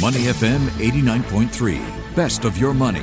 Money 0.00 0.26
FM 0.26 0.60
89.3. 0.78 2.14
Best 2.14 2.44
of 2.44 2.56
your 2.56 2.72
money. 2.72 3.02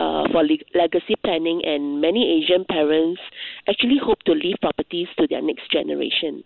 uh, 0.00 0.24
for 0.32 0.42
le- 0.42 0.68
legacy 0.74 1.14
planning, 1.22 1.60
and 1.64 2.00
many 2.00 2.22
Asian 2.40 2.64
parents 2.64 3.20
actually 3.68 4.00
hope 4.02 4.20
to 4.24 4.32
leave 4.32 4.56
properties 4.60 5.08
to 5.18 5.26
their 5.28 5.42
next 5.42 5.70
generation. 5.70 6.42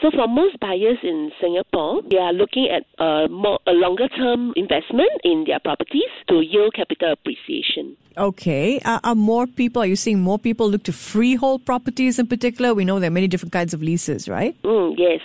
So 0.00 0.10
for 0.10 0.26
most 0.26 0.58
buyers 0.60 0.96
in 1.02 1.30
Singapore, 1.40 2.00
they 2.08 2.16
are 2.16 2.32
looking 2.32 2.68
at 2.72 2.84
a, 2.98 3.28
more, 3.28 3.58
a 3.66 3.72
longer 3.72 4.08
term 4.08 4.54
investment 4.56 5.12
in 5.24 5.44
their 5.46 5.60
properties 5.60 6.08
to 6.28 6.40
yield 6.40 6.72
capital 6.72 7.12
appreciation. 7.12 7.96
Okay. 8.20 8.78
Uh, 8.84 9.00
are 9.02 9.14
more 9.14 9.46
people, 9.46 9.80
are 9.80 9.86
you 9.86 9.96
seeing 9.96 10.20
more 10.20 10.38
people 10.38 10.68
look 10.68 10.82
to 10.82 10.92
freehold 10.92 11.64
properties 11.64 12.18
in 12.18 12.26
particular? 12.26 12.74
We 12.74 12.84
know 12.84 13.00
there 13.00 13.08
are 13.08 13.10
many 13.10 13.28
different 13.28 13.52
kinds 13.52 13.72
of 13.72 13.82
leases, 13.82 14.28
right? 14.28 14.54
Mm, 14.62 14.94
yes. 14.98 15.20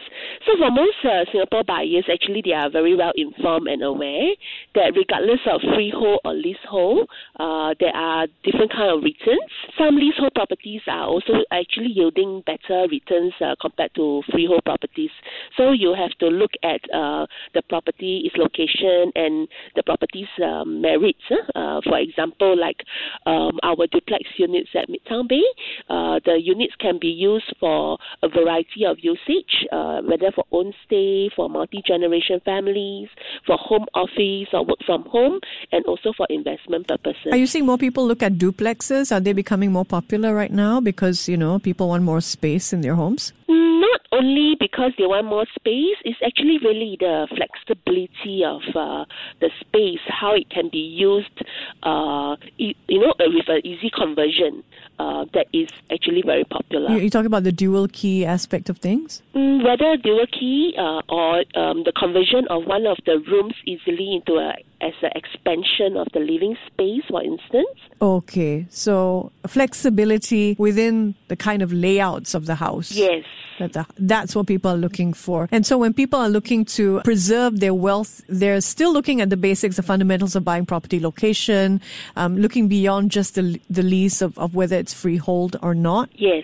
So 0.46 0.54
for 0.58 0.72
most 0.72 1.04
uh, 1.04 1.26
Singapore 1.32 1.64
buyers, 1.66 2.06
actually 2.12 2.42
they 2.46 2.54
are 2.54 2.70
very 2.70 2.96
well 2.96 3.12
informed 3.16 3.68
and 3.68 3.84
aware 3.84 4.32
that 4.76 4.94
regardless 4.96 5.42
of 5.52 5.60
freehold 5.76 6.22
or 6.23 6.34
leasehold, 6.34 7.10
uh, 7.40 7.73
there 7.80 7.94
are 7.94 8.28
different 8.44 8.72
kind 8.72 8.96
of 8.96 9.04
returns. 9.04 9.52
Some 9.78 9.96
leasehold 9.96 10.34
properties 10.34 10.82
are 10.88 11.08
also 11.08 11.44
actually 11.52 11.92
yielding 11.92 12.44
better 12.46 12.88
returns 12.90 13.34
uh, 13.42 13.56
compared 13.60 13.94
to 13.96 14.22
freehold 14.32 14.64
properties. 14.64 15.12
So 15.58 15.72
you 15.72 15.96
have 15.98 16.12
to 16.20 16.28
look 16.28 16.52
at 16.64 16.80
uh, 16.94 17.26
the 17.54 17.61
property, 17.67 18.23
its 18.23 18.38
location, 18.38 19.11
and 19.16 19.50
the 19.76 19.84
property's 19.84 20.32
um, 20.42 20.80
merits. 20.82 21.26
Uh, 21.55 21.82
for 21.84 21.98
example, 21.98 22.55
like 22.55 22.85
um, 23.26 23.60
our 23.64 23.88
duplex 23.92 24.23
units 24.38 24.70
at 24.76 24.90
Midtown 24.90 25.28
Bay, 25.28 25.44
uh, 25.90 26.20
the 26.26 26.40
units 26.42 26.73
can 26.80 27.00
be 27.00 27.08
used 27.08 27.54
for 27.60 27.98
a 28.23 28.30
variety 28.30 28.86
of 28.86 28.98
usage, 29.02 29.66
uh, 29.72 30.02
whether 30.02 30.32
for 30.34 30.46
own 30.52 30.73
stay, 30.86 31.30
for 31.36 31.50
multi 31.50 31.82
generation 31.86 32.40
families, 32.46 33.10
for 33.46 33.58
home 33.58 33.86
office 33.94 34.50
or 34.54 34.66
work 34.66 34.80
from 34.86 35.04
home, 35.04 35.40
and 35.72 35.86
also 35.86 36.14
for 36.16 36.28
investment 36.30 36.88
purposes. 36.88 37.32
Are 37.32 37.38
you 37.38 37.48
seeing 37.48 37.66
more 37.66 37.78
people 37.78 38.06
look 38.06 38.23
at 38.23 38.34
duplexes? 38.34 39.12
Are 39.12 39.20
they 39.20 39.34
becoming 39.34 39.72
more 39.72 39.86
popular 39.86 40.34
right 40.34 40.52
now 40.52 40.80
because, 40.80 41.28
you 41.28 41.38
know, 41.38 41.60
people 41.60 41.90
want 41.90 42.04
more 42.04 42.22
space 42.22 42.73
in 42.73 42.82
their 42.82 42.96
homes? 42.96 43.34
Not 43.48 43.85
only 44.15 44.55
because 44.59 44.92
they 44.98 45.05
want 45.05 45.26
more 45.27 45.45
space, 45.55 45.98
it's 46.05 46.20
actually 46.26 46.58
really 46.59 46.98
the 46.99 47.27
flexibility 47.36 48.43
of 48.43 48.61
uh, 48.76 49.05
the 49.42 49.49
space, 49.59 49.99
how 50.08 50.33
it 50.33 50.49
can 50.49 50.70
be 50.70 50.80
used, 50.80 51.42
uh, 51.83 52.36
you 52.58 52.73
know, 52.89 53.14
with 53.20 53.48
an 53.48 53.61
easy 53.65 53.92
conversion 53.95 54.64
uh, 54.99 55.25
that 55.33 55.48
is 55.54 55.70
actually 55.92 56.21
very 56.25 56.43
popular. 56.45 56.89
You, 56.92 56.99
you 56.99 57.09
talk 57.09 57.25
about 57.25 57.43
the 57.43 57.52
dual 57.52 57.87
key 57.87 58.25
aspect 58.25 58.70
of 58.70 58.77
things? 58.77 59.21
Mm, 59.33 59.64
whether 59.64 59.98
dual 59.98 60.25
key 60.27 60.73
uh, 60.77 61.02
or 61.09 61.43
um, 61.55 61.83
the 61.83 61.92
conversion 61.92 62.48
of 62.49 62.65
one 62.65 62.86
of 62.86 62.98
the 63.05 63.20
rooms 63.31 63.55
easily 63.65 64.15
into 64.15 64.39
a 64.39 64.55
as 64.86 64.94
an 65.02 65.12
expansion 65.16 65.98
of 65.98 66.08
the 66.14 66.20
living 66.20 66.56
space, 66.68 67.04
for 67.10 67.23
instance. 67.23 67.80
Okay, 68.02 68.68
so 68.70 69.32
flexibility 69.48 70.56
within 70.60 71.16
the 71.28 71.36
kind 71.36 71.62
of 71.62 71.73
layouts 71.73 72.36
of 72.36 72.46
the 72.46 72.56
house. 72.56 72.92
Yes. 72.92 73.26
That 73.58 73.73
the, 73.73 73.86
that's 73.98 74.36
what 74.36 74.48
people 74.48 74.70
are 74.70 74.78
looking 74.78 75.14
for. 75.14 75.48
And 75.50 75.66
so 75.66 75.78
when 75.78 75.94
people 75.94 76.20
are 76.20 76.30
looking 76.30 76.66
to 76.66 77.02
preserve 77.06 77.62
their 77.62 77.73
wealth, 77.73 78.22
they're 78.28 78.60
still 78.60 78.92
looking 78.92 79.22
at 79.22 79.30
the 79.30 79.38
basics, 79.38 79.78
the 79.78 79.84
fundamentals 79.84 80.36
of 80.36 80.44
buying 80.44 80.66
property 80.66 81.00
location, 81.00 81.80
um, 82.17 82.38
looking 82.38 82.67
beyond 82.67 83.12
just 83.12 83.36
the, 83.36 83.60
the 83.70 83.82
lease 83.82 84.22
of, 84.22 84.38
of 84.38 84.56
whether 84.56 84.76
it's 84.76 84.94
freehold 84.94 85.56
or 85.64 85.73
not. 85.73 86.10
Yes 86.16 86.44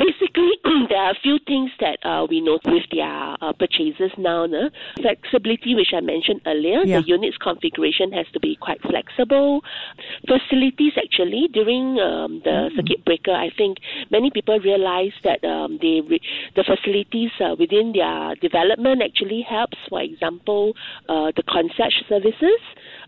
basically, 0.00 0.50
there 0.88 0.98
are 0.98 1.10
a 1.12 1.20
few 1.22 1.38
things 1.46 1.70
that 1.80 1.98
uh, 2.04 2.26
we 2.28 2.40
note 2.40 2.62
with 2.64 2.84
their 2.90 3.36
uh, 3.40 3.52
purchases 3.52 4.10
now. 4.16 4.46
No? 4.46 4.70
Flexibility, 5.00 5.74
which 5.74 5.92
I 5.94 6.00
mentioned 6.00 6.40
earlier, 6.46 6.82
Yeah. 6.84 7.00
the 7.00 7.06
unit's 7.06 7.36
configuration 7.36 8.12
has 8.12 8.26
to 8.32 8.40
be 8.40 8.56
quite 8.56 8.80
flexible. 8.82 9.60
Facilities, 10.26 10.94
actually, 10.96 11.48
during 11.52 12.00
um, 12.00 12.40
the 12.44 12.70
circuit 12.76 13.04
breaker, 13.04 13.32
I 13.32 13.50
think 13.56 13.78
many 14.10 14.30
people 14.30 14.58
realize 14.58 15.12
that 15.24 15.44
um, 15.44 15.78
they 15.82 16.00
re- 16.00 16.22
the 16.56 16.64
facilities 16.64 17.30
uh, 17.40 17.54
within 17.58 17.92
their 17.92 18.34
development 18.40 19.02
actually 19.04 19.42
helps. 19.48 19.76
For 19.88 20.00
example, 20.00 20.72
uh, 21.08 21.32
the 21.36 21.42
concierge 21.48 22.00
services. 22.08 22.60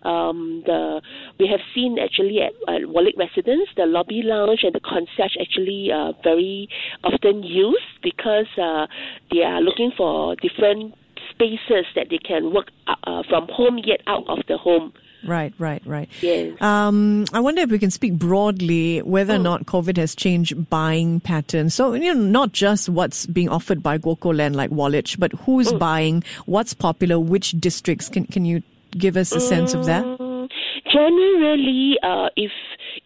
Um, 0.04 0.62
the 0.66 1.00
we 1.38 1.46
have 1.46 1.60
seen 1.74 1.96
actually 1.98 2.40
at, 2.42 2.52
at 2.68 2.82
Residence, 3.16 3.68
the 3.76 3.86
lobby 3.86 4.22
lounge 4.24 4.60
and 4.64 4.74
the 4.74 4.80
concierge 4.80 5.36
actually 5.40 5.90
uh, 5.94 6.12
very 6.24 6.68
often 7.04 7.42
used 7.42 7.82
because 8.02 8.46
uh, 8.60 8.86
they 9.30 9.42
are 9.42 9.60
looking 9.60 9.92
for 9.96 10.36
different 10.36 10.94
spaces 11.30 11.86
that 11.94 12.08
they 12.10 12.18
can 12.18 12.52
work 12.52 12.68
uh, 12.86 12.94
uh, 13.04 13.22
from 13.28 13.48
home 13.48 13.78
yet 13.84 14.00
out 14.06 14.28
of 14.28 14.38
the 14.48 14.56
home. 14.56 14.92
Right, 15.24 15.54
right, 15.58 15.82
right. 15.86 16.08
Yes. 16.20 16.60
Um, 16.60 17.26
I 17.32 17.40
wonder 17.40 17.62
if 17.62 17.70
we 17.70 17.78
can 17.78 17.92
speak 17.92 18.14
broadly 18.14 19.00
whether 19.02 19.34
or 19.34 19.38
not 19.38 19.66
COVID 19.66 19.96
has 19.96 20.16
changed 20.16 20.68
buying 20.68 21.20
patterns. 21.20 21.74
So, 21.74 21.94
you 21.94 22.12
know, 22.12 22.20
not 22.20 22.52
just 22.52 22.88
what's 22.88 23.26
being 23.26 23.48
offered 23.48 23.82
by 23.82 23.98
GuocoLand 23.98 24.54
like 24.56 24.70
Wallich, 24.70 25.18
but 25.18 25.32
who's 25.32 25.72
buying, 25.72 26.24
what's 26.46 26.74
popular, 26.74 27.20
which 27.20 27.52
districts. 27.52 28.08
Can, 28.08 28.26
can 28.26 28.44
you 28.44 28.62
give 28.90 29.16
us 29.16 29.32
a 29.32 29.40
sense 29.40 29.74
of 29.74 29.86
that? 29.86 30.04
Mm, 30.04 30.48
generally, 30.92 31.98
uh, 32.02 32.28
if 32.36 32.50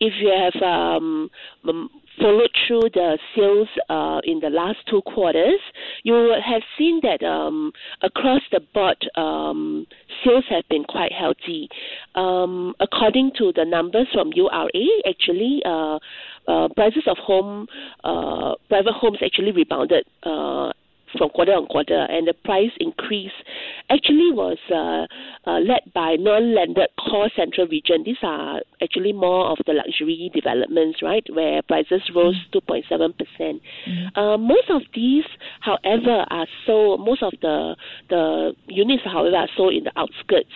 if 0.01 0.15
you 0.21 0.31
have 0.31 0.63
um, 0.63 1.31
followed 2.18 2.51
through 2.66 2.91
the 2.95 3.18
sales 3.34 3.68
uh, 3.89 4.21
in 4.24 4.41
the 4.41 4.51
last 4.51 4.78
two 4.89 5.03
quarters, 5.03 5.60
you 6.03 6.13
will 6.13 6.41
have 6.41 6.63
seen 6.78 7.01
that 7.03 7.24
um, 7.24 7.72
across 8.03 8.42
the 8.53 8.60
board, 8.74 8.97
um, 9.16 9.86
sales 10.24 10.45
have 10.48 10.65
been 10.68 10.84
quite 10.84 11.13
healthy. 11.13 11.68
Um, 12.15 12.74
according 12.80 13.33
to 13.39 13.53
the 13.54 13.65
numbers 13.65 14.09
from 14.13 14.33
URA, 14.34 14.68
actually, 15.09 15.63
uh, 15.65 15.98
uh, 16.48 16.68
prices 16.74 17.04
of 17.07 17.18
home, 17.18 17.66
uh, 18.04 18.54
private 18.69 18.95
homes 18.95 19.19
actually 19.24 19.53
rebounded. 19.53 20.04
Uh, 20.22 20.72
from 21.16 21.30
quarter 21.30 21.53
on 21.53 21.66
quarter, 21.66 22.07
and 22.10 22.27
the 22.27 22.34
price 22.34 22.72
increase 22.80 23.33
actually 23.91 24.33
was 24.33 24.59
uh, 25.47 25.59
led 25.60 25.83
by 25.95 26.16
non-landed 26.19 26.89
core 26.98 27.31
central 27.37 27.66
region. 27.66 28.03
These 28.04 28.22
are 28.22 28.60
actually 28.83 29.13
more 29.13 29.51
of 29.51 29.59
the 29.66 29.72
luxury 29.72 30.31
developments, 30.34 31.03
right, 31.03 31.25
where 31.33 31.63
prices 31.63 32.03
rose 32.15 32.37
mm. 32.53 32.60
2.7 32.60 33.15
percent. 33.16 33.63
Mm. 33.89 34.16
Uh, 34.16 34.39
most 34.39 34.71
of 34.71 34.83
these, 34.95 35.25
however, 35.60 36.25
are 36.31 36.47
sold. 36.66 37.01
Most 37.01 37.22
of 37.22 37.33
the 37.43 37.77
the 38.09 38.54
units, 38.69 39.03
however, 39.04 39.37
are 39.37 39.48
sold 39.57 39.75
in 39.75 39.84
the 39.84 39.93
outskirts. 39.97 40.53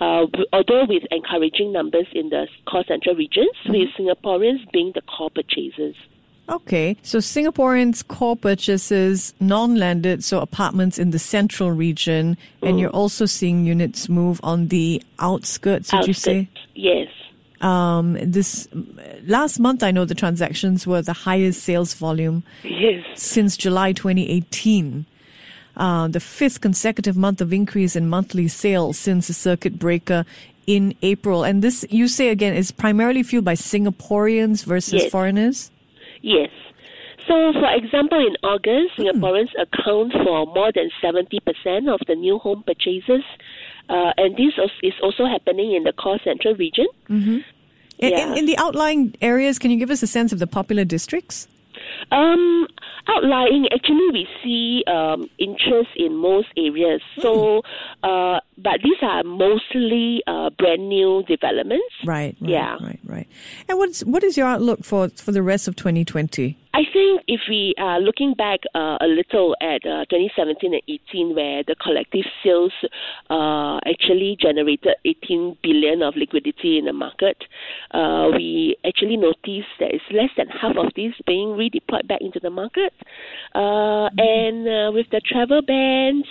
Uh, 0.00 0.26
although 0.52 0.84
with 0.88 1.02
encouraging 1.10 1.72
numbers 1.72 2.06
in 2.12 2.28
the 2.28 2.46
core 2.66 2.84
central 2.86 3.14
regions, 3.14 3.54
mm. 3.66 3.70
with 3.70 3.88
Singaporeans 3.98 4.70
being 4.72 4.92
the 4.94 5.02
core 5.02 5.30
purchasers. 5.30 5.96
Okay, 6.48 6.96
so 7.02 7.18
Singaporeans' 7.18 8.06
core 8.06 8.36
purchases 8.36 9.32
non-landed, 9.40 10.22
so 10.22 10.40
apartments 10.40 10.98
in 10.98 11.10
the 11.10 11.18
central 11.18 11.70
region, 11.70 12.36
mm. 12.62 12.68
and 12.68 12.78
you're 12.78 12.90
also 12.90 13.24
seeing 13.24 13.64
units 13.64 14.10
move 14.10 14.40
on 14.42 14.68
the 14.68 15.02
outskirts. 15.20 15.88
Did 15.88 15.96
outskirts. 16.00 16.08
you 16.08 16.14
say? 16.14 16.48
Yes. 16.74 17.08
Um, 17.62 18.18
this 18.20 18.68
last 19.26 19.58
month, 19.58 19.82
I 19.82 19.90
know 19.90 20.04
the 20.04 20.14
transactions 20.14 20.86
were 20.86 21.00
the 21.00 21.14
highest 21.14 21.62
sales 21.62 21.94
volume 21.94 22.42
yes. 22.62 23.04
since 23.14 23.56
July 23.56 23.92
2018. 23.92 25.06
Uh, 25.76 26.08
the 26.08 26.20
fifth 26.20 26.60
consecutive 26.60 27.16
month 27.16 27.40
of 27.40 27.52
increase 27.52 27.96
in 27.96 28.08
monthly 28.08 28.48
sales 28.48 28.98
since 28.98 29.28
the 29.28 29.32
circuit 29.32 29.78
breaker 29.78 30.26
in 30.66 30.94
April. 31.02 31.42
And 31.42 31.62
this, 31.62 31.84
you 31.88 32.06
say 32.06 32.28
again, 32.28 32.54
is 32.54 32.70
primarily 32.70 33.22
fueled 33.22 33.44
by 33.44 33.54
Singaporeans 33.54 34.64
versus 34.64 35.04
yes. 35.04 35.10
foreigners? 35.10 35.70
Yes. 36.24 36.48
So, 37.28 37.52
for 37.52 37.70
example, 37.74 38.18
in 38.18 38.34
August, 38.42 38.96
mm. 38.96 39.12
Singaporeans 39.12 39.50
account 39.60 40.12
for 40.12 40.46
more 40.46 40.72
than 40.72 40.90
70% 41.02 41.92
of 41.92 42.00
the 42.06 42.14
new 42.14 42.38
home 42.38 42.64
purchases. 42.66 43.22
Uh, 43.90 44.12
and 44.16 44.34
this 44.34 44.54
is 44.82 44.94
also 45.02 45.26
happening 45.26 45.74
in 45.74 45.84
the 45.84 45.92
core 45.92 46.18
central 46.24 46.54
region. 46.54 46.86
Mm-hmm. 47.10 47.38
Yeah. 47.98 48.32
In, 48.32 48.38
in, 48.38 48.46
the 48.46 48.56
outlying 48.56 49.14
areas, 49.20 49.58
can 49.58 49.70
you 49.70 49.76
give 49.76 49.90
us 49.90 50.02
a 50.02 50.06
sense 50.06 50.32
of 50.32 50.38
the 50.38 50.46
popular 50.46 50.84
districts? 50.84 51.46
Um, 52.10 52.66
outlying, 53.08 53.66
actually, 53.72 54.08
we 54.12 54.28
see 54.42 54.84
um, 54.86 55.28
interest 55.38 55.90
in 55.96 56.16
most 56.16 56.48
areas. 56.56 57.00
So, 57.18 57.62
hmm. 58.02 58.08
uh, 58.08 58.40
but 58.58 58.80
these 58.82 58.98
are 59.02 59.22
mostly 59.24 60.22
uh, 60.26 60.50
brand 60.50 60.88
new 60.88 61.22
developments. 61.26 61.94
Right, 62.04 62.36
right. 62.40 62.50
Yeah. 62.50 62.76
Right. 62.80 63.00
Right. 63.04 63.28
And 63.68 63.78
what's 63.78 64.04
what 64.04 64.22
is 64.24 64.36
your 64.36 64.46
outlook 64.46 64.84
for 64.84 65.08
for 65.10 65.32
the 65.32 65.42
rest 65.42 65.68
of 65.68 65.76
2020? 65.76 66.58
I 66.74 66.82
think 66.92 67.22
if 67.28 67.42
we 67.48 67.72
are 67.78 68.00
looking 68.00 68.34
back 68.34 68.58
uh, 68.74 68.98
a 69.00 69.06
little 69.06 69.54
at 69.60 69.86
uh, 69.86 70.10
2017 70.10 70.74
and 70.74 70.82
18, 70.88 71.32
where 71.36 71.62
the 71.62 71.76
collective 71.80 72.24
sales 72.42 72.72
uh, 73.30 73.78
actually 73.86 74.36
generated 74.40 74.96
18 75.04 75.58
billion 75.62 76.02
of 76.02 76.16
liquidity 76.16 76.78
in 76.78 76.86
the 76.86 76.92
market, 76.92 77.36
uh, 77.92 78.28
we 78.34 78.76
actually 78.84 79.16
noticed 79.16 79.70
that 79.78 79.94
it's 79.94 80.02
less 80.10 80.30
than 80.36 80.48
half 80.48 80.76
of 80.76 80.92
this 80.96 81.12
being 81.28 81.50
redeployed 81.50 82.08
back 82.08 82.20
into 82.20 82.40
the 82.40 82.50
market. 82.50 82.92
Uh, 83.54 84.10
and 84.18 84.66
uh, 84.66 84.90
with 84.92 85.06
the 85.12 85.20
travel 85.24 85.62
bans, 85.62 86.26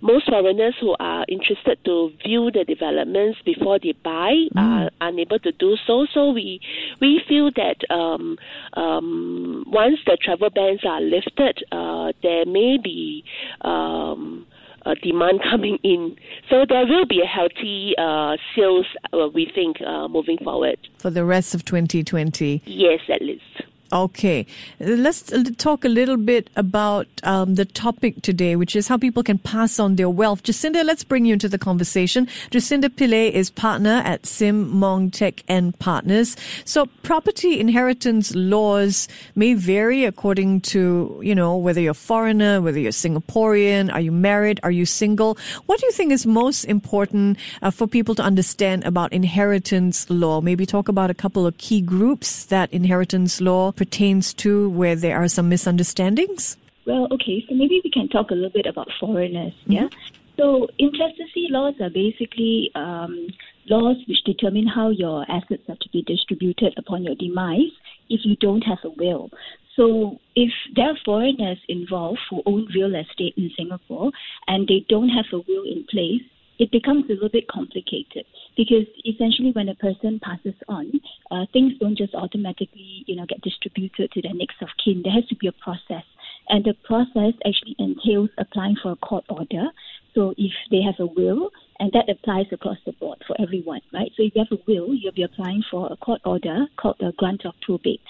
most 0.00 0.28
foreigners 0.28 0.74
who 0.80 0.94
are 0.98 1.24
interested 1.28 1.78
to 1.84 2.12
view 2.24 2.50
the 2.50 2.64
developments 2.64 3.38
before 3.44 3.78
they 3.78 3.92
buy 4.04 4.32
mm. 4.54 4.56
are 4.56 4.90
unable 5.00 5.38
to 5.40 5.52
do 5.52 5.76
so. 5.86 6.06
So 6.12 6.30
we 6.30 6.60
we 7.00 7.20
feel 7.28 7.50
that 7.56 7.90
um, 7.90 8.36
um, 8.74 9.64
once 9.66 9.98
the 10.06 10.16
travel 10.20 10.50
bans 10.50 10.80
are 10.84 11.00
lifted, 11.00 11.62
uh, 11.72 12.12
there 12.22 12.46
may 12.46 12.78
be 12.82 13.24
um, 13.62 14.46
a 14.86 14.94
demand 14.96 15.40
coming 15.50 15.78
in. 15.82 16.16
So 16.48 16.64
there 16.68 16.86
will 16.86 17.06
be 17.06 17.20
a 17.22 17.26
healthy 17.26 17.94
uh, 17.98 18.36
sales, 18.54 18.86
uh, 19.12 19.28
we 19.32 19.50
think, 19.54 19.80
uh, 19.80 20.08
moving 20.08 20.38
forward. 20.38 20.78
For 20.98 21.10
the 21.10 21.24
rest 21.24 21.54
of 21.54 21.64
2020? 21.64 22.62
Yes, 22.64 23.00
at 23.08 23.22
least. 23.22 23.67
Okay, 23.90 24.44
let's 24.80 25.32
talk 25.56 25.82
a 25.82 25.88
little 25.88 26.18
bit 26.18 26.50
about 26.56 27.06
um, 27.22 27.54
the 27.54 27.64
topic 27.64 28.20
today, 28.20 28.54
which 28.54 28.76
is 28.76 28.86
how 28.86 28.98
people 28.98 29.22
can 29.22 29.38
pass 29.38 29.78
on 29.78 29.96
their 29.96 30.10
wealth. 30.10 30.42
Jacinta, 30.42 30.84
let's 30.84 31.04
bring 31.04 31.24
you 31.24 31.32
into 31.32 31.48
the 31.48 31.56
conversation. 31.56 32.28
Jacinta 32.50 32.90
Pillay 32.90 33.30
is 33.30 33.48
partner 33.48 34.02
at 34.04 34.26
Sim 34.26 34.70
Mong 34.70 35.10
Teck 35.10 35.42
and 35.48 35.78
Partners. 35.78 36.36
So, 36.66 36.84
property 37.02 37.58
inheritance 37.58 38.34
laws 38.34 39.08
may 39.34 39.54
vary 39.54 40.04
according 40.04 40.60
to 40.72 41.18
you 41.24 41.34
know 41.34 41.56
whether 41.56 41.80
you're 41.80 41.92
a 41.92 41.94
foreigner, 41.94 42.60
whether 42.60 42.78
you're 42.78 42.92
Singaporean, 42.92 43.90
are 43.90 44.02
you 44.02 44.12
married, 44.12 44.60
are 44.64 44.70
you 44.70 44.84
single. 44.84 45.38
What 45.64 45.80
do 45.80 45.86
you 45.86 45.92
think 45.92 46.12
is 46.12 46.26
most 46.26 46.64
important 46.64 47.38
uh, 47.62 47.70
for 47.70 47.86
people 47.86 48.14
to 48.16 48.22
understand 48.22 48.84
about 48.84 49.14
inheritance 49.14 50.10
law? 50.10 50.42
Maybe 50.42 50.66
talk 50.66 50.88
about 50.88 51.08
a 51.08 51.14
couple 51.14 51.46
of 51.46 51.56
key 51.56 51.80
groups 51.80 52.44
that 52.46 52.70
inheritance 52.70 53.40
law 53.40 53.72
pertains 53.78 54.34
to 54.34 54.68
where 54.70 54.96
there 54.96 55.16
are 55.16 55.28
some 55.28 55.48
misunderstandings? 55.48 56.56
Well, 56.84 57.06
okay, 57.12 57.44
so 57.48 57.54
maybe 57.54 57.80
we 57.84 57.90
can 57.90 58.08
talk 58.08 58.30
a 58.30 58.34
little 58.34 58.50
bit 58.50 58.66
about 58.66 58.88
foreigners, 58.98 59.52
mm-hmm. 59.62 59.72
yeah? 59.72 59.88
So, 60.36 60.68
intestacy 60.78 61.48
laws 61.50 61.74
are 61.80 61.90
basically 61.90 62.70
um, 62.74 63.28
laws 63.68 63.96
which 64.06 64.22
determine 64.24 64.66
how 64.66 64.90
your 64.90 65.24
assets 65.30 65.62
are 65.68 65.76
to 65.80 65.88
be 65.92 66.02
distributed 66.02 66.74
upon 66.76 67.04
your 67.04 67.14
demise 67.14 67.74
if 68.08 68.20
you 68.24 68.36
don't 68.36 68.62
have 68.62 68.78
a 68.84 68.90
will. 68.90 69.30
So, 69.76 70.18
if 70.34 70.50
there 70.74 70.90
are 70.90 70.98
foreigners 71.04 71.58
involved 71.68 72.20
who 72.30 72.42
own 72.46 72.68
real 72.74 72.94
estate 72.94 73.34
in 73.36 73.50
Singapore 73.56 74.10
and 74.46 74.66
they 74.66 74.84
don't 74.88 75.08
have 75.08 75.26
a 75.32 75.38
will 75.38 75.64
in 75.64 75.84
place, 75.90 76.22
it 76.58 76.70
becomes 76.72 77.04
a 77.08 77.12
little 77.14 77.28
bit 77.28 77.48
complicated 77.48 78.24
because 78.56 78.86
essentially 79.04 79.52
when 79.52 79.68
a 79.68 79.74
person 79.76 80.20
passes 80.22 80.54
on, 80.68 80.90
uh, 81.30 81.44
things 81.52 81.74
don't 81.78 81.96
just 81.96 82.14
automatically, 82.14 83.04
you 83.06 83.16
know, 83.16 83.26
get 83.26 83.40
distributed 83.42 84.10
to 84.12 84.22
the 84.22 84.32
next 84.34 84.62
of 84.62 84.68
kin. 84.82 85.02
There 85.04 85.12
has 85.12 85.26
to 85.26 85.36
be 85.36 85.46
a 85.46 85.52
process, 85.52 86.04
and 86.48 86.64
the 86.64 86.74
process 86.84 87.34
actually 87.46 87.76
entails 87.78 88.30
applying 88.38 88.76
for 88.82 88.92
a 88.92 88.96
court 88.96 89.24
order. 89.28 89.66
So 90.14 90.34
if 90.36 90.52
they 90.70 90.80
have 90.82 90.98
a 90.98 91.06
will, 91.06 91.50
and 91.78 91.92
that 91.92 92.08
applies 92.08 92.46
across 92.50 92.78
the 92.84 92.92
board 92.92 93.18
for 93.26 93.36
everyone, 93.40 93.80
right? 93.92 94.10
So 94.16 94.22
if 94.24 94.34
you 94.34 94.44
have 94.48 94.58
a 94.58 94.62
will, 94.66 94.94
you'll 94.94 95.12
be 95.12 95.22
applying 95.22 95.62
for 95.70 95.92
a 95.92 95.96
court 95.96 96.20
order 96.24 96.66
called 96.76 96.96
a 97.00 97.12
grant 97.12 97.44
of 97.44 97.54
probate. 97.62 98.00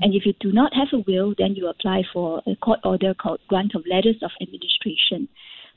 And 0.00 0.14
if 0.14 0.26
you 0.26 0.34
do 0.40 0.50
not 0.50 0.72
have 0.74 0.88
a 0.92 1.04
will, 1.06 1.34
then 1.38 1.54
you 1.54 1.68
apply 1.68 2.02
for 2.12 2.42
a 2.46 2.56
court 2.56 2.80
order 2.84 3.14
called 3.14 3.40
grant 3.48 3.74
of 3.74 3.84
letters 3.86 4.16
of 4.22 4.30
administration. 4.40 5.28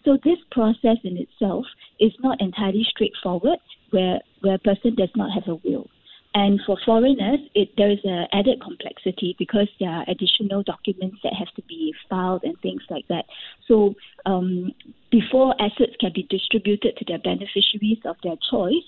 So 0.06 0.18
this 0.24 0.38
process 0.52 0.98
in 1.04 1.18
itself 1.18 1.66
is 2.00 2.14
not 2.20 2.40
entirely 2.40 2.86
straightforward 2.90 3.60
where, 3.92 4.20
where 4.42 4.56
a 4.56 4.60
person 4.60 4.96
does 4.96 5.10
not 5.16 5.32
have 5.34 5.48
a 5.48 5.56
will. 5.68 5.88
And 6.36 6.60
for 6.66 6.78
foreigners, 6.86 7.40
it, 7.56 7.70
there 7.78 7.90
is 7.90 8.00
an 8.04 8.28
added 8.34 8.62
complexity 8.62 9.38
because 9.40 9.70
there 9.80 9.90
are 9.90 10.04
additional 10.10 10.64
documents 10.64 11.18
that 11.24 11.34
have 11.34 11.48
to 11.56 11.62
be 11.62 11.94
filed 12.10 12.44
and 12.44 12.60
things 12.60 12.82
like 12.90 13.08
that. 13.08 13.24
So 13.70 13.96
um, 14.26 14.74
before 15.12 15.56
assets 15.62 15.94
can 15.98 16.12
be 16.14 16.28
distributed 16.30 16.98
to 16.98 17.06
their 17.08 17.20
beneficiaries 17.20 18.00
of 18.04 18.18
their 18.22 18.36
choice, 18.52 18.84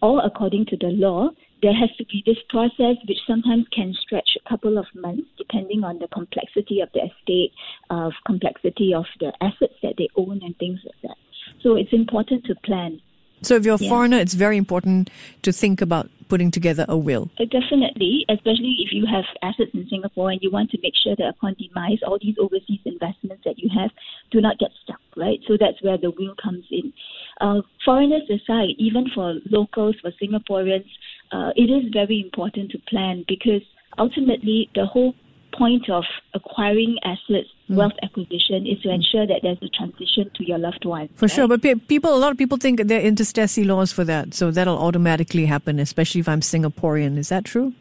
all 0.00 0.20
according 0.20 0.66
to 0.66 0.76
the 0.76 0.94
law, 0.94 1.30
there 1.60 1.74
has 1.74 1.90
to 1.98 2.04
be 2.04 2.22
this 2.24 2.38
process 2.48 2.96
which 3.08 3.18
sometimes 3.26 3.66
can 3.72 3.92
stretch 4.00 4.36
a 4.36 4.48
couple 4.48 4.78
of 4.78 4.86
months 4.94 5.28
depending 5.36 5.82
on 5.82 5.98
the 5.98 6.08
complexity 6.08 6.80
of 6.80 6.88
the 6.94 7.00
estate, 7.00 7.52
of 7.90 8.12
complexity 8.26 8.94
of 8.94 9.06
the 9.18 9.32
assets 9.40 9.74
that 9.82 9.94
they 9.98 10.08
own 10.16 10.40
and 10.44 10.56
things 10.58 10.78
like 10.84 11.02
that. 11.02 11.16
So 11.62 11.74
it's 11.74 11.92
important 11.92 12.44
to 12.44 12.54
plan. 12.64 13.00
So 13.42 13.56
if 13.56 13.64
you're 13.64 13.74
a 13.74 13.78
yeah. 13.78 13.88
foreigner, 13.88 14.18
it's 14.18 14.34
very 14.34 14.56
important 14.56 15.10
to 15.42 15.52
think 15.52 15.80
about 15.80 16.08
putting 16.28 16.50
together 16.50 16.86
a 16.88 16.96
will. 16.96 17.30
Uh, 17.38 17.44
definitely, 17.44 18.24
especially 18.30 18.76
if 18.78 18.92
you 18.92 19.04
have 19.04 19.24
assets 19.42 19.70
in 19.74 19.86
Singapore 19.90 20.30
and 20.30 20.40
you 20.40 20.50
want 20.50 20.70
to 20.70 20.78
make 20.82 20.94
sure 21.04 21.14
that 21.16 21.28
upon 21.28 21.54
demise, 21.58 21.98
all 22.06 22.18
these 22.22 22.36
overseas 22.40 22.80
investments 22.86 23.42
that 23.44 23.58
you 23.58 23.68
have 23.68 23.90
do 24.30 24.40
not 24.40 24.58
get 24.58 24.70
stuck, 24.82 25.00
right? 25.16 25.40
So 25.46 25.58
that's 25.60 25.82
where 25.82 25.98
the 25.98 26.10
will 26.10 26.34
comes 26.42 26.64
in. 26.70 26.92
Uh, 27.40 27.60
foreigners 27.84 28.22
aside, 28.30 28.70
even 28.78 29.10
for 29.14 29.34
locals, 29.50 29.96
for 30.00 30.10
Singaporeans, 30.22 30.88
uh, 31.32 31.50
it 31.56 31.68
is 31.68 31.92
very 31.92 32.20
important 32.20 32.70
to 32.70 32.78
plan 32.88 33.24
because 33.28 33.62
ultimately 33.98 34.70
the 34.74 34.86
whole 34.86 35.14
point 35.56 35.88
of 35.90 36.04
acquiring 36.34 36.98
assets, 37.04 37.48
mm. 37.68 37.76
wealth 37.76 37.92
acquisition, 38.02 38.66
is 38.66 38.80
to 38.82 38.90
ensure 38.90 39.26
that 39.26 39.40
there's 39.42 39.58
a 39.62 39.68
transition 39.68 40.30
to 40.34 40.44
your 40.46 40.58
loved 40.58 40.84
one. 40.84 41.08
For 41.14 41.26
right? 41.26 41.32
sure, 41.32 41.48
but 41.48 41.62
people, 41.88 42.14
a 42.14 42.18
lot 42.18 42.32
of 42.32 42.38
people 42.38 42.58
think 42.58 42.80
there 42.84 43.00
are 43.00 43.02
intestacy 43.02 43.64
laws 43.64 43.92
for 43.92 44.04
that, 44.04 44.34
so 44.34 44.50
that'll 44.50 44.78
automatically 44.78 45.46
happen, 45.46 45.78
especially 45.78 46.20
if 46.20 46.28
I'm 46.28 46.40
Singaporean. 46.40 47.18
Is 47.18 47.28
that 47.28 47.44
true? 47.44 47.74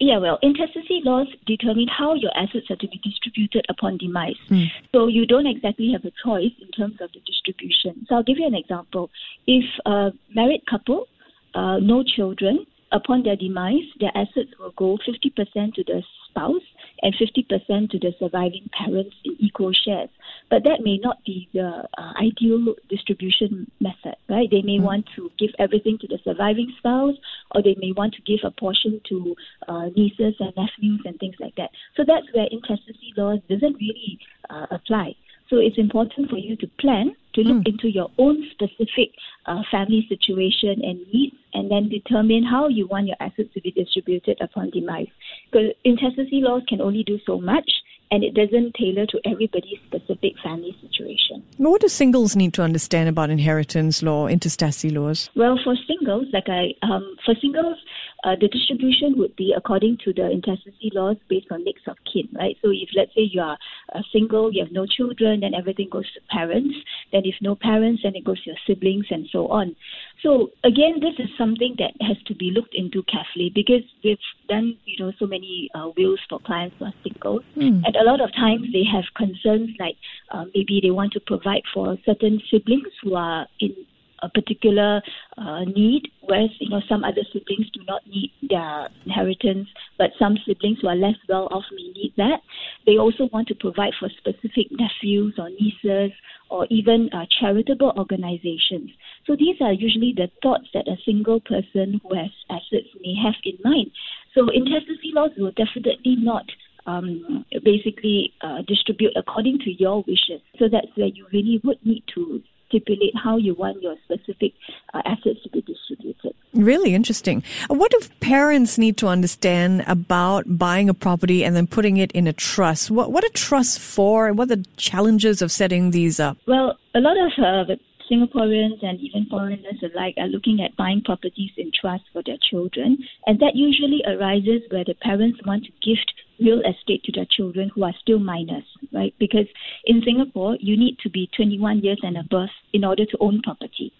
Yeah, 0.00 0.18
well, 0.18 0.38
intestacy 0.42 1.02
laws 1.04 1.26
determine 1.46 1.88
how 1.88 2.14
your 2.14 2.30
assets 2.34 2.70
are 2.70 2.76
to 2.76 2.88
be 2.88 2.98
distributed 3.04 3.66
upon 3.68 3.98
demise. 3.98 4.40
Mm. 4.48 4.68
So 4.94 5.06
you 5.08 5.26
don't 5.26 5.46
exactly 5.46 5.92
have 5.92 6.04
a 6.04 6.12
choice 6.24 6.52
in 6.62 6.70
terms 6.70 6.96
of 7.00 7.10
the 7.12 7.20
distribution. 7.26 8.06
So 8.08 8.14
I'll 8.14 8.22
give 8.22 8.38
you 8.38 8.46
an 8.46 8.54
example. 8.54 9.10
If 9.46 9.64
a 9.84 10.12
married 10.34 10.62
couple, 10.70 11.08
uh, 11.54 11.78
no 11.78 12.02
children, 12.02 12.64
upon 12.92 13.22
their 13.22 13.36
demise, 13.36 13.84
their 14.00 14.12
assets 14.14 14.50
will 14.58 14.72
go 14.76 14.98
50% 15.06 15.74
to 15.74 15.84
the 15.84 16.02
spouse 16.30 16.62
and 17.02 17.14
50% 17.14 17.90
to 17.90 17.98
the 17.98 18.12
surviving 18.18 18.68
parents 18.72 19.14
in 19.24 19.36
equal 19.38 19.72
shares. 19.72 20.10
But 20.50 20.64
that 20.64 20.80
may 20.82 20.98
not 20.98 21.24
be 21.24 21.48
the 21.52 21.84
uh, 21.96 22.12
ideal 22.20 22.74
distribution 22.88 23.70
method, 23.80 24.16
right? 24.28 24.48
They 24.50 24.62
may 24.62 24.78
mm. 24.78 24.82
want 24.82 25.06
to 25.16 25.30
give 25.38 25.50
everything 25.58 25.98
to 26.00 26.06
the 26.06 26.18
surviving 26.24 26.72
spouse, 26.78 27.14
or 27.54 27.62
they 27.62 27.76
may 27.78 27.92
want 27.92 28.14
to 28.14 28.22
give 28.22 28.40
a 28.44 28.50
portion 28.50 29.00
to 29.08 29.36
uh, 29.68 29.86
nieces 29.96 30.34
and 30.40 30.52
nephews 30.56 31.02
and 31.04 31.18
things 31.20 31.36
like 31.40 31.54
that. 31.56 31.70
So 31.96 32.04
that's 32.06 32.26
where 32.32 32.46
intestacy 32.50 33.12
laws 33.16 33.40
doesn't 33.48 33.74
really 33.74 34.18
uh, 34.50 34.66
apply. 34.70 35.14
So 35.50 35.56
it's 35.56 35.78
important 35.78 36.28
for 36.28 36.36
you 36.36 36.56
to 36.56 36.66
plan 36.78 37.16
to 37.38 37.48
look 37.48 37.64
mm. 37.64 37.68
into 37.68 37.88
your 37.88 38.10
own 38.18 38.44
specific 38.50 39.10
uh, 39.46 39.62
family 39.70 40.04
situation 40.08 40.82
and 40.82 40.98
needs, 41.12 41.36
and 41.54 41.70
then 41.70 41.88
determine 41.88 42.44
how 42.44 42.68
you 42.68 42.86
want 42.86 43.06
your 43.06 43.16
assets 43.20 43.48
to 43.54 43.60
be 43.60 43.70
distributed 43.70 44.36
upon 44.40 44.70
demise. 44.70 45.06
Because 45.50 45.70
intestacy 45.84 46.40
laws 46.42 46.62
can 46.68 46.80
only 46.80 47.04
do 47.04 47.18
so 47.24 47.40
much, 47.40 47.70
and 48.10 48.24
it 48.24 48.34
doesn't 48.34 48.74
tailor 48.74 49.06
to 49.06 49.20
everybody's 49.24 49.78
specific 49.86 50.32
family 50.42 50.76
situation. 50.80 51.42
What 51.58 51.80
do 51.80 51.88
singles 51.88 52.34
need 52.34 52.54
to 52.54 52.62
understand 52.62 53.08
about 53.08 53.30
inheritance 53.30 54.02
law, 54.02 54.26
intestacy 54.26 54.90
laws? 54.90 55.30
Well, 55.34 55.58
for 55.62 55.74
singles, 55.86 56.26
like 56.32 56.48
I, 56.48 56.74
um, 56.82 57.16
for 57.24 57.34
singles, 57.40 57.76
uh, 58.24 58.34
the 58.40 58.48
distribution 58.48 59.14
would 59.16 59.34
be 59.36 59.54
according 59.56 59.98
to 60.04 60.12
the 60.12 60.30
intestacy 60.30 60.90
laws 60.92 61.16
based 61.28 61.46
on 61.50 61.64
next 61.64 61.86
of 61.86 61.96
kin, 62.10 62.28
right? 62.32 62.56
So 62.62 62.70
if 62.70 62.88
let's 62.96 63.14
say 63.14 63.22
you 63.22 63.40
are 63.40 63.56
a 63.94 64.02
single, 64.12 64.52
you 64.52 64.62
have 64.64 64.72
no 64.72 64.86
children, 64.86 65.40
then 65.40 65.54
everything 65.54 65.88
goes 65.90 66.10
to 66.14 66.20
parents. 66.28 66.74
Then 67.12 67.22
if 67.24 67.36
no 67.40 67.54
parents, 67.54 68.02
then 68.02 68.16
it 68.16 68.24
goes 68.24 68.42
to 68.42 68.50
your 68.50 68.58
siblings 68.66 69.06
and 69.10 69.28
so 69.30 69.48
on. 69.48 69.76
So 70.22 70.50
again, 70.64 71.00
this 71.00 71.14
is 71.18 71.30
something 71.38 71.76
that 71.78 71.92
has 72.00 72.16
to 72.26 72.34
be 72.34 72.50
looked 72.50 72.74
into 72.74 73.02
carefully 73.04 73.52
because 73.54 73.82
we've 74.02 74.18
done, 74.48 74.76
you 74.84 75.04
know, 75.04 75.12
so 75.18 75.26
many 75.26 75.70
uh, 75.74 75.90
wills 75.96 76.20
for 76.28 76.40
clients 76.40 76.76
who 76.78 76.86
are 76.86 76.94
single, 77.04 77.40
mm. 77.56 77.82
and 77.84 77.96
a 77.96 78.04
lot 78.04 78.20
of 78.20 78.32
times 78.32 78.66
they 78.72 78.84
have 78.84 79.04
concerns 79.16 79.70
like 79.78 79.96
uh, 80.30 80.44
maybe 80.54 80.80
they 80.82 80.90
want 80.90 81.12
to 81.12 81.20
provide 81.20 81.62
for 81.72 81.96
certain 82.04 82.40
siblings 82.50 82.88
who 83.02 83.14
are 83.14 83.46
in 83.60 83.74
a 84.22 84.28
particular 84.28 85.00
uh, 85.36 85.64
need, 85.64 86.08
whereas 86.22 86.50
you 86.58 86.68
know 86.68 86.80
some 86.88 87.04
other 87.04 87.22
siblings 87.32 87.70
do 87.72 87.80
not 87.86 88.06
need 88.06 88.32
their 88.48 88.88
inheritance, 89.04 89.68
but 89.98 90.10
some 90.18 90.36
siblings 90.46 90.78
who 90.80 90.88
are 90.88 90.96
less 90.96 91.16
well 91.28 91.48
off 91.50 91.64
may 91.72 91.88
need 91.92 92.12
that. 92.16 92.40
They 92.86 92.96
also 92.98 93.28
want 93.32 93.48
to 93.48 93.54
provide 93.54 93.92
for 93.98 94.08
specific 94.18 94.68
nephews 94.70 95.34
or 95.38 95.50
nieces 95.50 96.12
or 96.50 96.66
even 96.70 97.10
uh, 97.12 97.26
charitable 97.40 97.92
organizations. 97.96 98.90
So 99.26 99.36
these 99.36 99.56
are 99.60 99.72
usually 99.72 100.14
the 100.16 100.30
thoughts 100.42 100.68
that 100.74 100.88
a 100.88 100.96
single 101.04 101.40
person 101.40 102.00
who 102.02 102.14
has 102.14 102.30
assets 102.50 102.88
may 103.02 103.14
have 103.22 103.34
in 103.44 103.58
mind. 103.62 103.90
So 104.34 104.48
intestacy 104.48 105.12
laws 105.12 105.30
will 105.36 105.52
definitely 105.52 106.16
not 106.16 106.44
um, 106.86 107.44
basically 107.64 108.32
uh, 108.40 108.62
distribute 108.66 109.12
according 109.16 109.58
to 109.60 109.70
your 109.70 110.02
wishes. 110.06 110.40
So 110.58 110.68
that's 110.70 110.88
where 110.96 111.08
you 111.08 111.26
really 111.32 111.60
would 111.64 111.84
need 111.84 112.02
to 112.14 112.42
stipulate 112.68 113.14
how 113.22 113.36
you 113.36 113.54
want 113.54 113.82
your 113.82 113.96
specific 114.04 114.52
uh, 114.94 115.02
assets 115.04 115.42
to 115.42 115.50
be 115.50 115.62
distributed. 115.62 116.34
Really 116.54 116.94
interesting. 116.94 117.42
What 117.68 117.90
do 117.90 118.00
parents 118.20 118.78
need 118.78 118.96
to 118.98 119.08
understand 119.08 119.84
about 119.86 120.44
buying 120.58 120.88
a 120.88 120.94
property 120.94 121.44
and 121.44 121.54
then 121.54 121.66
putting 121.66 121.96
it 121.96 122.12
in 122.12 122.26
a 122.26 122.32
trust? 122.32 122.90
What 122.90 123.12
what 123.12 123.24
are 123.24 123.30
trusts 123.30 123.78
for? 123.78 124.28
And 124.28 124.38
what 124.38 124.50
are 124.50 124.56
the 124.56 124.64
challenges 124.76 125.42
of 125.42 125.52
setting 125.52 125.90
these 125.90 126.18
up? 126.20 126.38
Well, 126.46 126.78
a 126.94 127.00
lot 127.00 127.16
of 127.16 127.32
uh, 127.38 127.74
Singaporeans 128.10 128.82
and 128.82 128.98
even 129.00 129.26
foreigners 129.26 129.82
alike 129.82 130.14
are 130.18 130.28
looking 130.28 130.62
at 130.62 130.76
buying 130.76 131.02
properties 131.04 131.50
in 131.56 131.70
trust 131.78 132.04
for 132.12 132.22
their 132.24 132.38
children, 132.50 132.98
and 133.26 133.38
that 133.40 133.54
usually 133.54 134.02
arises 134.06 134.62
where 134.70 134.84
the 134.84 134.94
parents 134.94 135.40
want 135.44 135.64
to 135.64 135.70
gift 135.82 136.12
real 136.40 136.60
estate 136.60 137.02
to 137.04 137.12
their 137.12 137.26
children 137.30 137.70
who 137.74 137.84
are 137.84 137.94
still 138.00 138.18
minors, 138.18 138.64
right? 138.92 139.14
Because 139.18 139.46
in 139.84 140.02
Singapore, 140.04 140.56
you 140.60 140.76
need 140.76 140.98
to 141.02 141.10
be 141.10 141.28
21 141.36 141.80
years 141.80 142.00
and 142.02 142.16
above 142.16 142.48
in 142.72 142.84
order 142.84 143.04
to 143.04 143.18
own 143.20 143.42
property. 143.42 143.92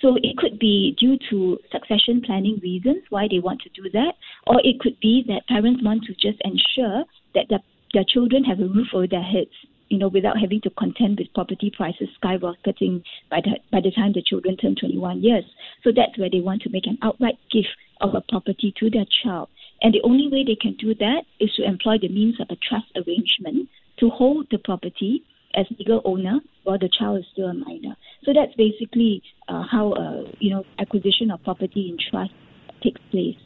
So 0.00 0.16
it 0.16 0.36
could 0.36 0.58
be 0.58 0.96
due 0.98 1.18
to 1.30 1.58
succession 1.72 2.20
planning 2.24 2.60
reasons 2.62 3.04
why 3.10 3.26
they 3.30 3.38
want 3.38 3.62
to 3.62 3.70
do 3.70 3.88
that, 3.90 4.14
or 4.46 4.60
it 4.62 4.80
could 4.80 4.98
be 5.00 5.24
that 5.28 5.46
parents 5.48 5.82
want 5.82 6.04
to 6.04 6.12
just 6.14 6.40
ensure 6.44 7.04
that 7.34 7.46
their, 7.48 7.60
their 7.92 8.04
children 8.06 8.44
have 8.44 8.60
a 8.60 8.68
roof 8.68 8.88
over 8.92 9.06
their 9.06 9.22
heads, 9.22 9.50
you 9.88 9.98
know, 9.98 10.08
without 10.08 10.38
having 10.38 10.60
to 10.62 10.70
contend 10.70 11.18
with 11.18 11.32
property 11.34 11.72
prices 11.74 12.08
skyrocketing 12.22 13.02
by 13.30 13.40
the 13.40 13.56
by 13.72 13.80
the 13.80 13.92
time 13.92 14.12
the 14.12 14.22
children 14.22 14.56
turn 14.56 14.74
21 14.74 15.22
years. 15.22 15.44
So 15.82 15.90
that's 15.94 16.18
where 16.18 16.30
they 16.30 16.40
want 16.40 16.62
to 16.62 16.70
make 16.70 16.86
an 16.86 16.98
outright 17.02 17.38
gift 17.50 17.68
of 18.00 18.14
a 18.14 18.20
property 18.20 18.74
to 18.80 18.90
their 18.90 19.06
child. 19.22 19.48
And 19.82 19.92
the 19.92 20.00
only 20.02 20.28
way 20.28 20.44
they 20.44 20.56
can 20.56 20.74
do 20.74 20.94
that 20.94 21.22
is 21.40 21.52
to 21.56 21.64
employ 21.64 21.98
the 22.00 22.08
means 22.08 22.40
of 22.40 22.48
a 22.50 22.56
trust 22.56 22.86
arrangement 22.96 23.68
to 24.00 24.10
hold 24.10 24.46
the 24.50 24.58
property 24.58 25.22
as 25.54 25.66
legal 25.78 26.00
owner 26.04 26.40
while 26.64 26.78
the 26.78 26.88
child 26.88 27.18
is 27.18 27.24
still 27.32 27.46
a 27.48 27.54
minor. 27.54 27.96
So 28.24 28.32
that's 28.32 28.54
basically 28.56 29.22
uh, 29.48 29.62
how 29.70 29.92
uh, 29.92 30.30
you 30.38 30.50
know 30.50 30.64
acquisition 30.78 31.30
of 31.30 31.42
property 31.42 31.88
in 31.90 31.98
trust 32.10 32.32
takes 32.82 33.00
place. 33.10 33.36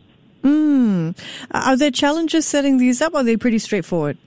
Mm. 0.43 1.19
Are 1.51 1.77
there 1.77 1.91
challenges 1.91 2.47
setting 2.47 2.79
these 2.79 3.03
up, 3.03 3.15
or 3.15 3.19
are 3.19 3.25
they 3.25 3.37
pretty 3.37 3.59
straightforward? 3.59 4.19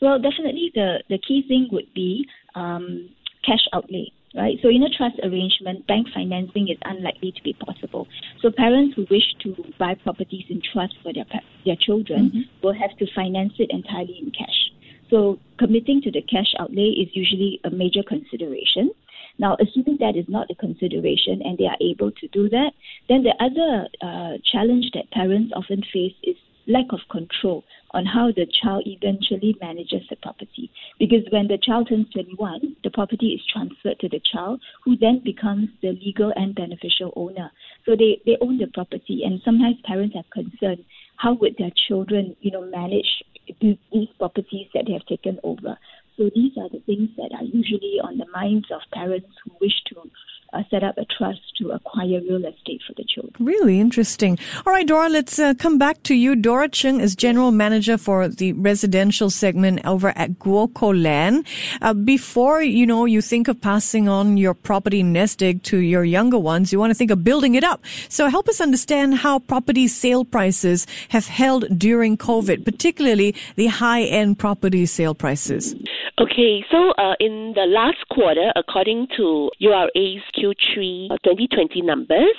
Well, 0.00 0.18
definitely 0.20 0.70
the 0.74 1.02
the 1.08 1.18
key 1.18 1.44
thing 1.48 1.68
would 1.72 1.92
be 1.94 2.26
um, 2.54 3.08
cash 3.44 3.66
outlay 3.72 4.12
right? 4.36 4.58
So 4.62 4.68
in 4.68 4.82
a 4.82 4.90
trust 4.90 5.16
arrangement, 5.22 5.86
bank 5.86 6.08
financing 6.14 6.68
is 6.68 6.78
unlikely 6.84 7.32
to 7.32 7.42
be 7.42 7.54
possible. 7.54 8.06
So 8.42 8.50
parents 8.50 8.94
who 8.94 9.06
wish 9.10 9.24
to 9.42 9.56
buy 9.78 9.94
properties 9.94 10.44
in 10.48 10.60
trust 10.72 10.94
for 11.02 11.12
their 11.12 11.24
their 11.64 11.76
children 11.80 12.30
mm-hmm. 12.30 12.66
will 12.66 12.74
have 12.74 12.96
to 12.98 13.06
finance 13.14 13.54
it 13.58 13.70
entirely 13.70 14.18
in 14.20 14.30
cash. 14.30 14.70
So 15.10 15.38
committing 15.58 16.02
to 16.02 16.10
the 16.10 16.22
cash 16.22 16.52
outlay 16.60 16.90
is 16.90 17.08
usually 17.14 17.60
a 17.64 17.70
major 17.70 18.02
consideration. 18.06 18.90
Now, 19.38 19.56
assuming 19.60 19.98
that 20.00 20.16
is 20.16 20.24
not 20.28 20.50
a 20.50 20.54
consideration 20.54 21.42
and 21.44 21.58
they 21.58 21.66
are 21.66 21.76
able 21.80 22.10
to 22.10 22.28
do 22.28 22.48
that, 22.48 22.72
then 23.08 23.22
the 23.22 23.34
other 23.38 23.86
uh, 24.00 24.38
challenge 24.50 24.86
that 24.94 25.10
parents 25.10 25.52
often 25.54 25.82
face 25.92 26.14
is 26.22 26.36
lack 26.66 26.86
of 26.90 27.00
control 27.10 27.64
on 27.92 28.04
how 28.06 28.32
the 28.32 28.46
child 28.62 28.84
eventually 28.86 29.56
manages 29.60 30.02
the 30.10 30.16
property. 30.16 30.70
Because 30.98 31.24
when 31.30 31.48
the 31.48 31.58
child 31.58 31.88
turns 31.88 32.08
21, 32.12 32.76
the 32.84 32.90
property 32.90 33.28
is 33.28 33.40
transferred 33.52 33.98
to 34.00 34.08
the 34.08 34.20
child, 34.32 34.60
who 34.84 34.96
then 34.96 35.22
becomes 35.24 35.68
the 35.82 35.92
legal 35.92 36.32
and 36.36 36.54
beneficial 36.54 37.12
owner. 37.16 37.50
So 37.84 37.96
they, 37.96 38.20
they 38.26 38.36
own 38.40 38.58
the 38.58 38.68
property, 38.72 39.22
and 39.24 39.40
sometimes 39.44 39.76
parents 39.84 40.16
have 40.16 40.30
concern 40.30 40.84
how 41.16 41.34
would 41.34 41.56
their 41.58 41.72
children, 41.88 42.36
you 42.40 42.50
know, 42.50 42.62
manage 42.62 43.22
these 43.60 44.08
properties 44.18 44.66
that 44.74 44.84
they 44.86 44.92
have 44.92 45.06
taken 45.06 45.38
over. 45.42 45.78
So 46.16 46.30
these 46.34 46.52
are 46.56 46.68
the 46.70 46.80
things 46.86 47.10
that 47.16 47.30
are 47.34 47.44
usually 47.44 48.00
on 48.02 48.18
the 48.18 48.26
minds 48.32 48.66
of 48.70 48.80
parents 48.92 49.28
who 49.44 49.52
wish 49.60 49.74
to 49.88 50.10
uh, 50.52 50.62
set 50.70 50.82
up 50.82 50.96
a 50.96 51.04
trust 51.04 51.40
to 51.58 51.70
acquire 51.70 52.20
real 52.20 52.44
estate 52.46 52.80
for 52.86 52.94
the 52.96 53.04
children. 53.04 53.34
Really 53.38 53.80
interesting. 53.80 54.38
All 54.64 54.72
right, 54.72 54.86
Dora, 54.86 55.08
let's 55.08 55.38
uh, 55.38 55.54
come 55.54 55.78
back 55.78 56.02
to 56.04 56.14
you. 56.14 56.36
Dora 56.36 56.68
Chung 56.68 57.00
is 57.00 57.16
general 57.16 57.50
manager 57.50 57.98
for 57.98 58.28
the 58.28 58.52
residential 58.54 59.30
segment 59.30 59.84
over 59.84 60.08
at 60.16 60.38
Guoco 60.38 60.92
Land. 61.02 61.46
Uh, 61.82 61.94
before 61.94 62.62
you 62.62 62.86
know 62.86 63.04
you 63.04 63.20
think 63.20 63.48
of 63.48 63.60
passing 63.60 64.08
on 64.08 64.36
your 64.36 64.54
property 64.54 65.02
nest 65.02 65.42
egg 65.42 65.62
to 65.64 65.78
your 65.78 66.04
younger 66.04 66.38
ones, 66.38 66.72
you 66.72 66.78
want 66.78 66.90
to 66.90 66.94
think 66.94 67.10
of 67.10 67.24
building 67.24 67.54
it 67.54 67.64
up. 67.64 67.84
So 68.08 68.28
help 68.28 68.48
us 68.48 68.60
understand 68.60 69.16
how 69.16 69.40
property 69.40 69.88
sale 69.88 70.24
prices 70.24 70.86
have 71.08 71.26
held 71.26 71.78
during 71.78 72.16
COVID, 72.16 72.64
particularly 72.64 73.34
the 73.56 73.66
high 73.66 74.02
end 74.02 74.38
property 74.38 74.86
sale 74.86 75.14
prices. 75.14 75.74
Okay, 76.18 76.64
so 76.70 76.92
uh, 76.92 77.14
in 77.20 77.52
the 77.54 77.66
last 77.66 77.98
quarter, 78.10 78.52
according 78.56 79.08
to 79.16 79.50
URA's 79.58 80.22
Q3 80.36 81.08
2020 81.22 81.82
numbers, 81.82 82.36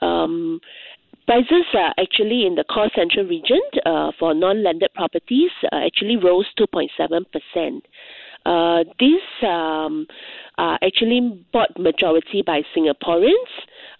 um, 0.00 0.60
prices 1.26 1.64
are 1.74 1.92
actually 1.98 2.46
in 2.46 2.54
the 2.54 2.64
core 2.64 2.90
central 2.94 3.26
region 3.26 3.60
uh, 3.84 4.12
for 4.18 4.32
non-landed 4.34 4.92
properties 4.94 5.50
uh, 5.72 5.76
actually 5.84 6.16
rose 6.16 6.46
2.7%. 6.58 7.80
Uh, 8.46 8.84
these 9.00 9.20
um, 9.42 10.06
are 10.56 10.78
actually 10.82 11.44
bought 11.52 11.76
majority 11.78 12.42
by 12.46 12.62
Singaporeans 12.76 13.50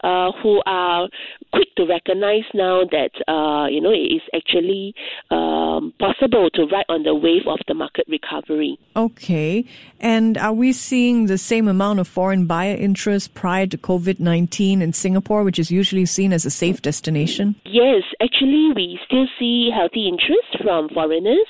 uh, 0.03 0.33
who 0.43 0.62
are 0.67 1.09
quick 1.53 1.69
to 1.76 1.87
recognize 1.87 2.45
now 2.55 2.83
that 2.91 3.11
uh, 3.29 3.67
you 3.69 3.81
know 3.81 3.93
it 3.93 4.15
is 4.17 4.23
actually 4.35 4.95
um, 5.31 5.93
possible 5.99 6.50
to 6.55 6.67
ride 6.67 6.85
on 6.88 7.03
the 7.03 7.15
wave 7.15 7.47
of 7.47 7.59
the 7.69 7.75
market 7.75 8.07
recovery. 8.09 8.79
Okay, 8.95 9.65
and 10.00 10.37
are 10.38 10.53
we 10.53 10.73
seeing 10.73 11.26
the 11.26 11.38
same 11.38 11.69
amount 11.69 12.00
of 12.00 12.09
foreign 12.09 12.47
buyer 12.47 12.75
interest 12.75 13.35
prior 13.35 13.67
to 13.67 13.79
COVID 13.79 14.21
nineteen 14.21 14.83
in 14.83 14.93
Singapore, 14.93 15.45
which 15.45 15.59
is 15.59 15.71
usually 15.71 16.07
seen 16.07 16.33
as 16.33 16.45
a 16.45 16.50
safe 16.50 16.83
destination? 16.83 17.55
Yes, 17.65 18.03
actually, 18.21 18.73
we 18.75 18.99
still 19.07 19.26
see 19.38 19.71
healthy 19.75 20.09
interest 20.09 20.62
from 20.62 20.88
foreigners. 20.91 21.47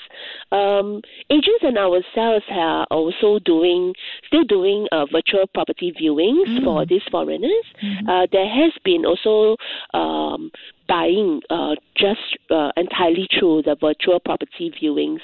Um, 0.52 1.02
agents 1.30 1.62
and 1.62 1.76
ourselves 1.76 2.44
are 2.50 2.86
also 2.90 3.40
doing 3.44 3.94
still 4.26 4.44
doing 4.44 4.86
uh, 4.92 5.06
virtual 5.12 5.46
property 5.54 5.92
viewings 6.00 6.48
mm. 6.48 6.64
for 6.64 6.86
these 6.86 7.02
foreigners. 7.10 7.64
Mm-hmm. 7.82 8.08
Uh, 8.08 8.26
there 8.32 8.48
has 8.48 8.72
been 8.84 9.04
also 9.04 9.56
um, 9.94 10.50
buying 10.88 11.40
uh, 11.50 11.74
just 11.96 12.20
uh, 12.50 12.70
entirely 12.76 13.26
through 13.38 13.62
the 13.62 13.76
virtual 13.80 14.20
property 14.20 14.72
viewings 14.80 15.20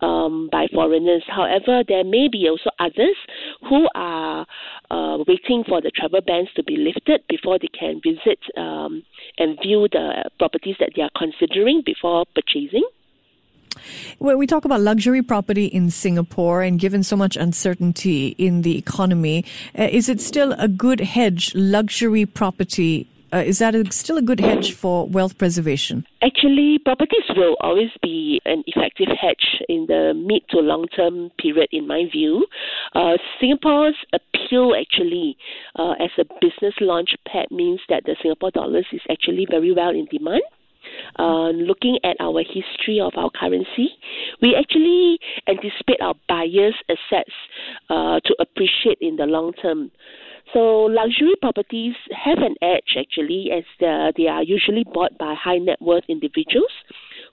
um, 0.00 0.48
by 0.50 0.66
foreigners. 0.72 1.22
However, 1.28 1.82
there 1.86 2.04
may 2.04 2.28
be 2.28 2.48
also 2.48 2.70
others 2.78 3.16
who 3.68 3.88
are 3.94 4.46
uh, 4.90 5.18
waiting 5.26 5.64
for 5.68 5.80
the 5.80 5.90
travel 5.90 6.20
bans 6.26 6.48
to 6.56 6.62
be 6.62 6.76
lifted 6.76 7.22
before 7.28 7.58
they 7.58 7.68
can 7.78 8.00
visit 8.02 8.38
um, 8.56 9.02
and 9.38 9.58
view 9.62 9.88
the 9.90 10.30
properties 10.38 10.76
that 10.80 10.90
they 10.96 11.02
are 11.02 11.10
considering 11.16 11.82
before 11.84 12.24
purchasing. 12.34 12.84
When 14.18 14.38
we 14.38 14.46
talk 14.46 14.64
about 14.64 14.80
luxury 14.80 15.22
property 15.22 15.66
in 15.66 15.90
Singapore 15.90 16.62
and 16.62 16.78
given 16.78 17.02
so 17.02 17.16
much 17.16 17.36
uncertainty 17.36 18.28
in 18.38 18.62
the 18.62 18.76
economy, 18.78 19.44
uh, 19.78 19.88
is 19.90 20.08
it 20.08 20.20
still 20.20 20.52
a 20.58 20.68
good 20.68 21.00
hedge, 21.00 21.54
luxury 21.54 22.26
property? 22.26 23.08
Uh, 23.32 23.38
is 23.38 23.58
that 23.58 23.74
a, 23.74 23.90
still 23.90 24.16
a 24.16 24.22
good 24.22 24.38
hedge 24.38 24.72
for 24.72 25.08
wealth 25.08 25.36
preservation? 25.38 26.06
Actually, 26.22 26.78
properties 26.84 27.24
will 27.36 27.56
always 27.60 27.90
be 28.00 28.40
an 28.44 28.62
effective 28.68 29.08
hedge 29.20 29.60
in 29.68 29.86
the 29.88 30.14
mid 30.14 30.42
to 30.50 30.58
long 30.58 30.86
term 30.96 31.30
period, 31.40 31.68
in 31.72 31.86
my 31.86 32.04
view. 32.12 32.46
Uh, 32.94 33.16
Singapore's 33.40 33.96
appeal, 34.12 34.72
actually, 34.80 35.36
uh, 35.76 35.94
as 35.98 36.10
a 36.16 36.24
business 36.40 36.74
launch 36.80 37.10
pad, 37.26 37.46
means 37.50 37.80
that 37.88 38.04
the 38.04 38.14
Singapore 38.22 38.52
dollars 38.52 38.86
is 38.92 39.00
actually 39.10 39.46
very 39.50 39.74
well 39.74 39.90
in 39.90 40.06
demand 40.12 40.42
uh, 41.18 41.50
looking 41.50 41.98
at 42.04 42.16
our 42.20 42.42
history 42.42 43.00
of 43.00 43.12
our 43.16 43.30
currency, 43.30 43.90
we 44.42 44.54
actually 44.54 45.18
anticipate 45.48 46.00
our 46.00 46.14
buyers' 46.28 46.74
assets 46.88 47.34
uh, 47.90 48.20
to 48.24 48.34
appreciate 48.40 48.98
in 49.00 49.16
the 49.16 49.24
long 49.26 49.52
term. 49.60 49.90
So 50.52 50.84
luxury 50.84 51.34
properties 51.40 51.94
have 52.12 52.38
an 52.38 52.54
edge 52.62 52.96
actually, 52.98 53.50
as 53.50 53.64
the, 53.80 54.12
they 54.16 54.26
are 54.26 54.42
usually 54.42 54.84
bought 54.84 55.16
by 55.18 55.34
high 55.34 55.58
net 55.58 55.80
worth 55.80 56.04
individuals 56.08 56.70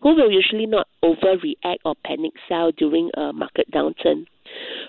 who 0.01 0.15
will 0.15 0.31
usually 0.31 0.65
not 0.65 0.87
overreact 1.03 1.77
or 1.85 1.93
panic 2.03 2.31
sell 2.49 2.71
during 2.71 3.11
a 3.15 3.31
market 3.33 3.69
downturn. 3.71 4.25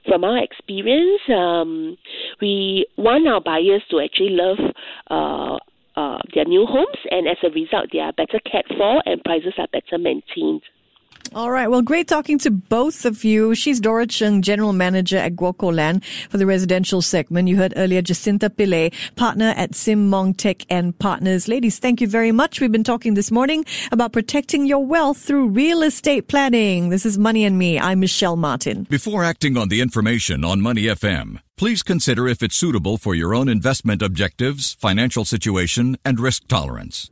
From 0.09 0.25
our 0.25 0.39
experience, 0.39 1.21
um, 1.29 1.97
we 2.41 2.87
want 2.97 3.29
our 3.29 3.41
buyers 3.41 3.83
to 3.91 4.01
actually 4.01 4.31
love 4.31 4.59
uh, 5.11 5.59
uh, 5.97 6.19
their 6.35 6.45
new 6.45 6.67
homes, 6.67 6.99
and 7.11 7.29
as 7.29 7.37
a 7.43 7.51
result, 7.51 7.89
they 7.93 7.99
are 7.99 8.13
better 8.13 8.41
cared 8.51 8.67
for 8.77 9.03
and 9.07 9.23
prices 9.25 9.55
are 9.59 9.69
better 9.73 9.99
maintained. 9.99 10.63
All 11.35 11.51
right. 11.51 11.69
Well, 11.69 11.81
great 11.83 12.09
talking 12.09 12.39
to 12.41 12.51
both 12.51 13.07
of 13.07 13.25
you. 13.25 13.55
She's 13.55 13.81
Dora 13.81 14.07
Chung, 14.07 14.43
General 14.43 14.73
Manager 14.73 15.17
at 15.17 15.35
Guoco 15.35 15.75
Land 15.75 16.05
for 16.29 16.37
the 16.37 16.45
residential 16.45 17.01
segment. 17.01 17.49
You 17.49 17.57
heard 17.57 17.73
earlier 17.77 18.03
Jacinta 18.03 18.51
Pillay, 18.51 18.93
partner 19.17 19.55
at 19.57 19.75
Sim 19.75 20.11
Mong 20.11 20.37
Teck 20.37 20.67
and 20.69 20.99
Partners. 20.99 21.49
Ladies, 21.49 21.79
thank 21.79 22.01
you 22.01 22.07
very 22.07 22.33
much. 22.33 22.61
We've 22.61 22.73
been 22.73 22.85
talking 22.85 23.15
this 23.15 23.31
morning 23.31 23.65
about 23.91 24.13
protecting 24.13 24.67
your 24.67 24.85
wealth 24.85 25.19
through 25.19 25.49
real 25.49 25.83
estate 25.83 26.29
planning. 26.29 26.91
This 26.91 27.07
is 27.07 27.17
Money 27.17 27.45
and 27.45 27.59
Me. 27.59 27.79
I'm 27.79 28.01
Michelle 28.01 28.37
Martin. 28.37 28.87
Before 28.91 29.25
acting 29.25 29.57
on 29.57 29.69
the 29.69 29.81
information 29.81 30.45
on 30.45 30.61
Money 30.61 30.83
FM, 30.83 31.39
please 31.57 31.83
consider 31.83 32.29
if 32.29 32.43
it's 32.43 32.57
suitable 32.57 32.99
for 32.99 33.15
your 33.15 33.35
own 33.35 33.49
investment 33.49 34.03
objectives, 34.03 34.75
financial 34.75 35.25
situation, 35.25 35.97
and 36.05 36.21
risk 36.21 36.47
tolerance. 36.49 37.12